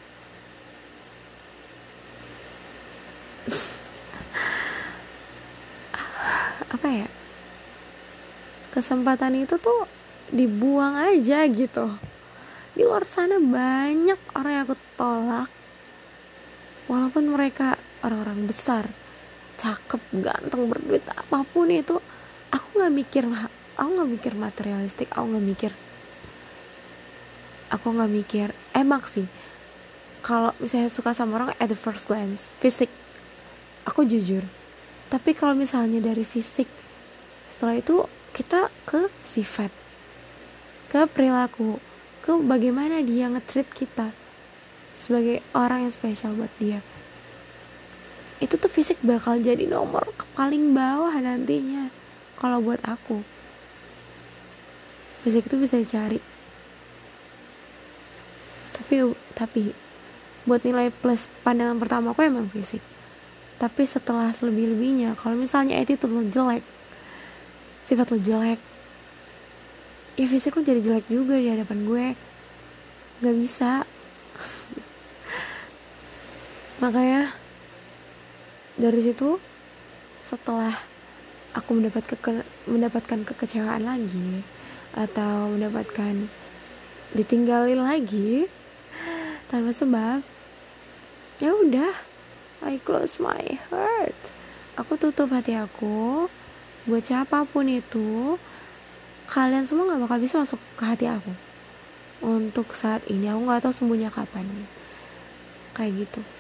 Apa 6.79 6.87
ya? 6.87 7.11
Kesempatan 8.71 9.43
itu 9.43 9.59
tuh 9.59 9.83
dibuang 10.31 10.95
aja 10.95 11.43
gitu. 11.49 11.97
Di 12.77 12.85
luar 12.85 13.03
sana 13.03 13.41
banyak 13.41 14.21
orang 14.37 14.51
yang 14.53 14.63
aku 14.69 14.77
tolak 14.95 15.49
walaupun 16.89 17.29
mereka 17.29 17.77
orang-orang 18.01 18.49
besar 18.49 18.89
cakep 19.61 20.01
ganteng 20.25 20.67
berduit 20.67 21.05
apa 21.13 21.45
pun 21.45 21.69
itu 21.69 22.01
aku 22.49 22.67
nggak 22.81 22.93
mikir 22.93 23.23
aku 23.77 23.89
nggak 23.95 24.09
mikir 24.09 24.33
materialistik 24.33 25.07
aku 25.13 25.37
nggak 25.37 25.45
mikir 25.45 25.71
aku 27.69 27.93
nggak 27.93 28.11
mikir 28.11 28.47
emak 28.73 29.05
sih. 29.07 29.29
Kalau 30.19 30.51
misalnya 30.59 30.91
suka 30.91 31.15
sama 31.15 31.39
orang 31.39 31.51
at 31.61 31.71
the 31.71 31.77
first 31.77 32.09
glance 32.09 32.51
fisik 32.59 32.91
aku 33.87 34.03
jujur. 34.03 34.43
Tapi 35.09 35.33
kalau 35.33 35.55
misalnya 35.55 36.03
dari 36.03 36.25
fisik 36.27 36.67
setelah 37.49 37.79
itu 37.79 38.05
kita 38.35 38.69
ke 38.85 39.09
sifat 39.25 39.73
ke 40.89 41.05
perilaku 41.09 41.81
ke 42.21 42.33
bagaimana 42.45 43.01
dia 43.01 43.29
nge-treat 43.29 43.69
kita 43.73 44.13
sebagai 44.99 45.39
orang 45.55 45.87
yang 45.87 45.93
spesial 45.95 46.35
buat 46.35 46.51
dia. 46.59 46.83
Itu 48.43 48.59
tuh 48.59 48.71
fisik 48.71 48.99
bakal 48.99 49.39
jadi 49.39 49.67
nomor 49.67 50.11
paling 50.35 50.75
bawah 50.75 51.15
nantinya 51.15 51.91
kalau 52.39 52.59
buat 52.59 52.83
aku. 52.83 53.23
Fisik 55.23 55.47
itu 55.47 55.55
bisa 55.59 55.75
dicari. 55.75 56.19
Tapi 58.75 58.95
tapi 59.35 59.75
buat 60.47 60.63
nilai 60.63 60.87
plus 60.91 61.27
pandangan 61.43 61.79
pertama 61.79 62.15
aku 62.15 62.23
emang 62.23 62.47
fisik. 62.47 62.79
Tapi 63.59 63.83
setelah 63.83 64.31
selebih-lebihnya 64.31 65.19
kalau 65.19 65.35
misalnya 65.35 65.75
attitude 65.75 66.11
lo 66.11 66.23
jelek 66.23 66.63
sifat 67.83 68.07
lo 68.15 68.17
jelek 68.23 68.59
ya 70.15 70.25
fisik 70.27 70.55
lo 70.55 70.63
jadi 70.63 70.79
jelek 70.79 71.11
juga 71.11 71.35
di 71.35 71.51
hadapan 71.51 71.79
gue. 71.83 72.05
Gak 73.19 73.35
bisa 73.35 73.83
makanya 76.79 77.35
dari 78.79 79.03
situ 79.03 79.35
setelah 80.23 80.71
aku 81.51 81.75
mendapat 81.75 82.07
keke, 82.07 82.47
mendapatkan 82.63 83.27
kekecewaan 83.27 83.83
lagi 83.83 84.47
atau 84.95 85.51
mendapatkan 85.51 86.31
ditinggalin 87.11 87.83
lagi 87.83 88.47
tanpa 89.51 89.75
sebab 89.75 90.23
ya 91.43 91.51
udah 91.51 91.91
I 92.63 92.79
close 92.79 93.19
my 93.19 93.59
heart. 93.67 94.15
Aku 94.79 94.95
tutup 94.95 95.35
hati 95.35 95.59
aku 95.59 96.31
buat 96.87 97.03
siapa 97.03 97.43
pun 97.43 97.67
itu 97.67 98.39
kalian 99.27 99.67
semua 99.67 99.91
nggak 99.91 100.07
bakal 100.07 100.19
bisa 100.23 100.39
masuk 100.39 100.59
ke 100.79 100.83
hati 100.87 101.05
aku. 101.11 101.35
Untuk 102.23 102.71
saat 102.71 103.03
ini 103.11 103.27
aku 103.27 103.43
nggak 103.43 103.67
tahu 103.67 103.73
sembuhnya 103.75 104.07
kapan. 104.07 104.47
Kayak 105.75 106.07
gitu 106.07 106.38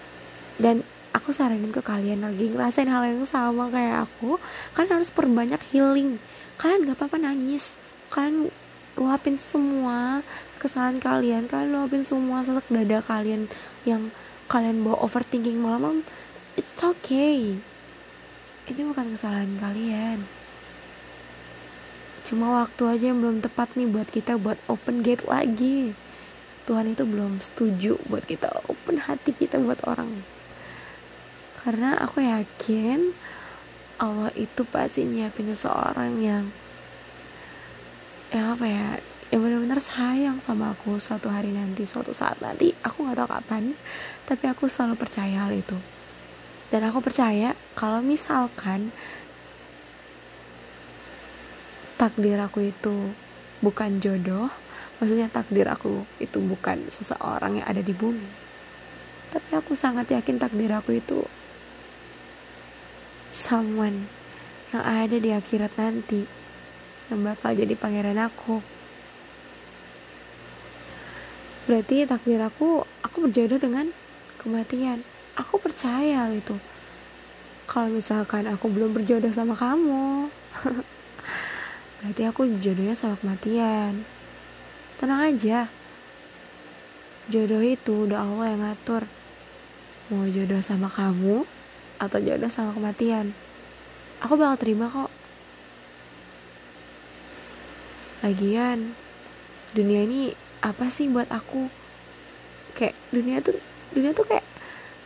dan 0.59 0.83
aku 1.15 1.33
saranin 1.33 1.73
ke 1.73 1.81
kalian 1.81 2.21
lagi 2.21 2.51
ngerasain 2.51 2.91
hal 2.91 3.01
yang 3.07 3.25
sama 3.25 3.71
kayak 3.73 4.05
aku 4.05 4.37
kan 4.75 4.85
harus 4.91 5.09
perbanyak 5.09 5.59
healing. 5.73 6.21
Kalian 6.59 6.85
nggak 6.85 6.99
apa-apa 6.99 7.17
nangis. 7.17 7.79
Kalian 8.11 8.51
luapin 8.99 9.39
semua 9.39 10.21
kesalahan 10.61 10.99
kalian. 10.99 11.47
Kalian 11.47 11.71
luapin 11.73 12.03
semua 12.03 12.43
sesak 12.43 12.67
dada 12.69 12.99
kalian 13.01 13.47
yang 13.87 14.11
kalian 14.51 14.83
bawa 14.83 14.99
overthinking 15.01 15.63
malam 15.63 16.03
it's 16.59 16.83
okay. 16.83 17.57
Itu 18.67 18.85
bukan 18.91 19.15
kesalahan 19.17 19.57
kalian. 19.57 20.27
Cuma 22.27 22.61
waktu 22.61 22.83
aja 22.85 23.05
yang 23.09 23.23
belum 23.25 23.41
tepat 23.41 23.73
nih 23.73 23.89
buat 23.89 24.11
kita 24.13 24.37
buat 24.37 24.61
open 24.69 25.01
gate 25.01 25.25
lagi. 25.25 25.97
Tuhan 26.69 26.93
itu 26.93 27.01
belum 27.01 27.41
setuju 27.41 27.97
buat 28.05 28.29
kita 28.29 28.69
open 28.69 29.01
hati 29.01 29.33
kita 29.33 29.57
buat 29.57 29.81
orang 29.89 30.21
karena 31.59 31.99
aku 31.99 32.23
yakin 32.23 33.11
Allah 33.99 34.31
itu 34.39 34.63
pasti 34.63 35.03
nyiapin 35.03 35.51
seseorang 35.51 36.15
yang 36.23 36.45
yang 38.31 38.55
apa 38.55 38.63
ya 38.63 38.87
yang 39.29 39.45
benar-benar 39.45 39.77
sayang 39.83 40.39
sama 40.41 40.73
aku 40.73 40.97
suatu 40.97 41.27
hari 41.29 41.51
nanti 41.51 41.83
suatu 41.83 42.15
saat 42.15 42.39
nanti. 42.39 42.71
Aku 42.81 43.03
nggak 43.03 43.19
tahu 43.19 43.29
kapan 43.29 43.63
tapi 44.23 44.47
aku 44.47 44.71
selalu 44.71 44.95
percaya 44.95 45.45
hal 45.45 45.51
itu. 45.51 45.75
Dan 46.71 46.87
aku 46.87 47.03
percaya 47.03 47.53
kalau 47.75 47.99
misalkan 47.99 48.95
takdir 51.99 52.39
aku 52.39 52.71
itu 52.71 53.11
bukan 53.59 53.99
jodoh 53.99 54.47
maksudnya 55.03 55.27
takdir 55.27 55.67
aku 55.67 56.07
itu 56.23 56.39
bukan 56.39 56.87
seseorang 56.87 57.59
yang 57.59 57.67
ada 57.67 57.83
di 57.83 57.91
bumi. 57.91 58.29
Tapi 59.29 59.59
aku 59.59 59.75
sangat 59.75 60.07
yakin 60.09 60.39
takdir 60.39 60.71
aku 60.71 60.97
itu 60.97 61.21
someone 63.29 64.09
yang 64.69 64.83
ada 64.85 65.17
di 65.17 65.29
akhirat 65.33 65.73
nanti 65.77 66.25
yang 67.09 67.25
bakal 67.25 67.53
jadi 67.57 67.73
pangeran 67.73 68.21
aku. 68.21 68.61
Berarti 71.65 72.05
takdir 72.05 72.41
aku 72.41 72.85
aku 73.05 73.17
berjodoh 73.29 73.61
dengan 73.61 73.89
kematian. 74.41 75.05
Aku 75.37 75.61
percaya 75.61 76.29
itu. 76.33 76.57
Kalau 77.69 77.89
misalkan 77.93 78.49
aku 78.49 78.65
belum 78.65 78.97
berjodoh 78.97 79.29
sama 79.29 79.53
kamu 79.53 80.33
berarti 82.01 82.23
aku 82.25 82.49
jodohnya 82.57 82.97
sama 82.97 83.15
kematian. 83.21 84.01
Tenang 84.97 85.33
aja. 85.33 85.69
Jodoh 87.29 87.61
itu 87.61 88.09
udah 88.09 88.25
Allah 88.25 88.45
yang 88.49 88.61
ngatur. 88.65 89.03
Mau 90.09 90.25
jodoh 90.25 90.61
sama 90.65 90.89
kamu 90.89 91.45
atau 91.99 92.17
jodoh 92.23 92.47
sama 92.47 92.71
kematian. 92.71 93.35
Aku 94.23 94.39
bakal 94.39 94.55
terima 94.59 94.87
kok. 94.87 95.11
Lagian 98.23 98.95
dunia 99.75 100.03
ini 100.07 100.35
apa 100.59 100.87
sih 100.91 101.11
buat 101.11 101.27
aku? 101.31 101.67
Kayak 102.75 102.95
dunia 103.11 103.37
tuh 103.43 103.59
dunia 103.95 104.11
tuh 104.15 104.27
kayak 104.27 104.43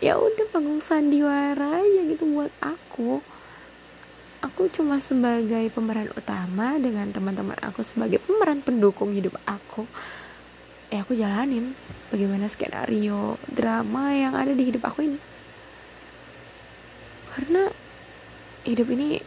ya 0.01 0.17
udah 0.17 0.45
panggung 0.49 0.82
sandiwara 0.82 1.82
aja 1.82 2.01
gitu 2.10 2.25
buat 2.29 2.53
aku. 2.62 3.21
Aku 4.43 4.67
cuma 4.69 4.99
sebagai 4.99 5.71
pemeran 5.71 6.12
utama 6.13 6.75
dengan 6.75 7.10
teman-teman 7.10 7.56
aku 7.63 7.79
sebagai 7.86 8.19
pemeran 8.21 8.60
pendukung 8.62 9.13
hidup 9.15 9.38
aku. 9.45 9.89
Ya 10.93 11.01
aku 11.01 11.17
jalanin 11.17 11.73
bagaimana 12.13 12.45
skenario 12.45 13.41
drama 13.49 14.13
yang 14.13 14.38
ada 14.38 14.53
di 14.53 14.69
hidup 14.69 14.86
aku 14.86 15.10
ini 15.10 15.33
karena 17.34 17.74
hidup 18.63 18.88
ini 18.93 19.17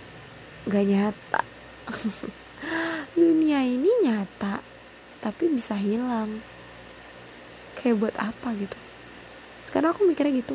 gak 0.71 0.87
nyata. 0.87 1.43
Dunia 3.19 3.67
ini 3.67 3.91
nyata 4.07 4.63
tapi 5.19 5.51
bisa 5.51 5.75
hilang. 5.75 6.39
Kayak 7.75 7.99
buat 7.99 8.17
apa 8.23 8.55
gitu? 8.55 8.79
Sekarang 9.67 9.91
aku 9.91 10.07
mikirnya 10.07 10.39
gitu. 10.39 10.55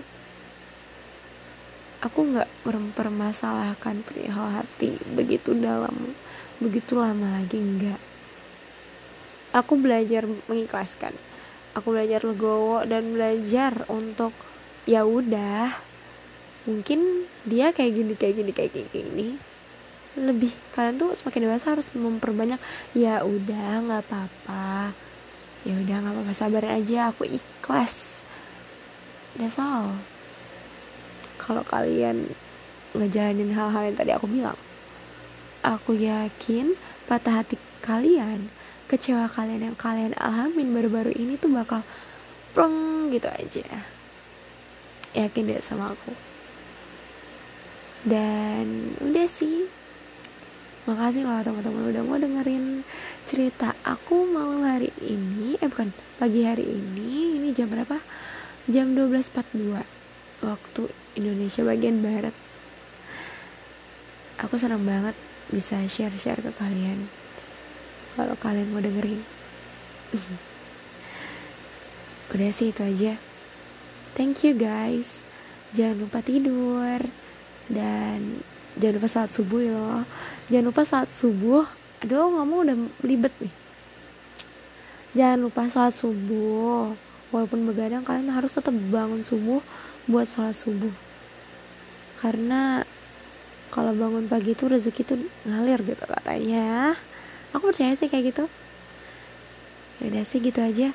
Aku 2.02 2.26
nggak 2.34 2.50
mempermasalahkan 2.66 4.02
perihal 4.02 4.58
hati 4.58 4.98
begitu 5.14 5.54
dalam 5.54 6.18
begitu 6.58 6.98
lama 6.98 7.38
lagi 7.38 7.62
enggak. 7.62 8.02
Aku 9.54 9.78
belajar 9.78 10.26
mengikhlaskan. 10.48 11.14
Aku 11.78 11.94
belajar 11.94 12.24
legowo 12.26 12.82
dan 12.88 13.14
belajar 13.14 13.86
untuk 13.86 14.34
ya 14.90 15.06
udah 15.06 15.91
mungkin 16.66 17.26
dia 17.48 17.74
kayak 17.74 17.92
gini 17.94 18.14
kayak 18.14 18.36
gini 18.38 18.52
kayak 18.54 18.72
gini 18.94 19.28
lebih 20.20 20.52
kalian 20.76 21.00
tuh 21.00 21.16
semakin 21.16 21.48
dewasa 21.48 21.72
harus 21.72 21.88
memperbanyak 21.96 22.60
ya 22.92 23.24
udah 23.24 23.88
nggak 23.88 24.02
apa-apa. 24.08 24.92
Ya 25.64 25.78
udah 25.78 25.96
nggak 26.04 26.14
apa-apa 26.20 26.34
sabar 26.36 26.64
aja 26.68 27.16
aku 27.16 27.24
ikhlas. 27.32 28.20
That's 29.40 29.56
all. 29.56 30.04
Kalau 31.40 31.64
kalian 31.64 32.28
ngejalanin 32.92 33.56
hal-hal 33.56 33.88
yang 33.88 33.96
tadi 33.96 34.12
aku 34.12 34.28
bilang 34.28 34.60
aku 35.64 35.96
yakin 35.96 36.76
patah 37.08 37.40
hati 37.40 37.56
kalian 37.80 38.52
kecewa 38.92 39.32
kalian 39.32 39.72
yang 39.72 39.78
kalian 39.80 40.12
alhamin 40.20 40.76
baru-baru 40.76 41.16
ini 41.16 41.40
tuh 41.40 41.56
bakal 41.56 41.88
plong 42.52 43.08
gitu 43.16 43.32
aja. 43.32 43.64
Yakin 45.16 45.48
deh 45.48 45.64
sama 45.64 45.96
aku 45.96 46.31
dan 48.06 48.98
udah 49.02 49.28
sih. 49.30 49.70
Makasih 50.90 51.30
loh 51.30 51.46
teman-teman 51.46 51.94
udah 51.94 52.02
mau 52.02 52.18
dengerin 52.18 52.82
cerita 53.30 53.78
aku 53.86 54.26
malam 54.26 54.66
hari 54.66 54.90
ini. 55.06 55.54
Eh 55.62 55.70
bukan 55.70 55.94
pagi 56.18 56.42
hari 56.42 56.66
ini. 56.66 57.38
Ini 57.38 57.54
jam 57.54 57.70
berapa? 57.70 58.02
Jam 58.66 58.98
12.42 58.98 59.78
waktu 60.42 60.84
Indonesia 61.14 61.62
bagian 61.62 62.02
barat. 62.02 62.34
Aku 64.42 64.58
senang 64.58 64.82
banget 64.82 65.14
bisa 65.54 65.78
share-share 65.86 66.42
ke 66.42 66.50
kalian. 66.58 67.06
Kalau 68.18 68.34
kalian 68.42 68.74
mau 68.74 68.82
dengerin. 68.82 69.22
Udah 72.34 72.50
sih 72.50 72.74
itu 72.74 72.82
aja. 72.82 73.22
Thank 74.18 74.42
you 74.42 74.58
guys. 74.58 75.30
Jangan 75.78 76.10
lupa 76.10 76.26
tidur 76.26 77.21
dan 77.72 78.44
jangan 78.76 79.00
lupa 79.00 79.10
saat 79.10 79.30
subuh 79.32 79.60
ya 79.64 79.72
loh 79.72 80.04
jangan 80.52 80.66
lupa 80.68 80.84
saat 80.84 81.10
subuh 81.10 81.64
aduh 82.02 82.34
ngomong 82.34 82.60
udah 82.66 82.78
libet 83.06 83.34
nih. 83.38 83.54
Jangan 85.14 85.40
lupa 85.44 85.70
saat 85.70 85.94
subuh. 85.94 86.98
Walaupun 87.32 87.64
begadang 87.64 88.04
kalian 88.04 88.34
harus 88.34 88.52
tetap 88.52 88.76
bangun 88.92 89.24
subuh 89.24 89.64
buat 90.10 90.28
salat 90.28 90.58
subuh. 90.58 90.92
Karena 92.20 92.84
kalau 93.72 93.96
bangun 93.96 94.28
pagi 94.28 94.52
itu 94.52 94.68
rezeki 94.68 95.02
tuh 95.08 95.20
ngalir 95.48 95.80
gitu 95.86 96.04
katanya. 96.04 96.98
Aku 97.56 97.72
percaya 97.72 97.96
sih 97.96 98.10
kayak 98.12 98.36
gitu. 98.36 98.46
Ya 100.02 100.04
udah 100.12 100.24
sih 100.28 100.40
gitu 100.44 100.60
aja. 100.60 100.92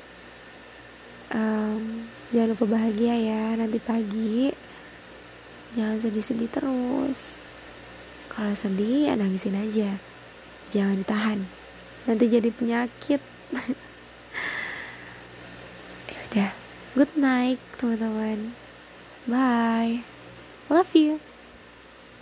Um, 1.31 2.05
jangan 2.29 2.53
lupa 2.53 2.65
bahagia 2.69 3.15
ya 3.17 3.55
nanti 3.57 3.79
pagi 3.81 4.51
jangan 5.73 5.97
sedih-sedih 5.99 6.49
terus. 6.51 7.41
Kalau 8.31 8.53
sedih 8.53 9.09
ya 9.09 9.13
nangisin 9.17 9.57
aja. 9.57 9.97
Jangan 10.69 11.01
ditahan. 11.01 11.39
Nanti 12.05 12.25
jadi 12.29 12.49
penyakit. 12.53 13.21
Ya 16.07 16.19
udah. 16.31 16.51
Good 16.95 17.13
night 17.19 17.59
teman-teman. 17.75 18.55
Bye. 19.27 20.03
Love 20.71 20.91
you 20.95 21.19